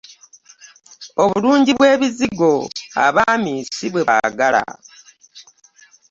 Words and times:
Obulungi 1.23 1.71
bwebizigo, 1.77 2.53
abaami 3.05 3.53
sibwebagala. 3.75 4.63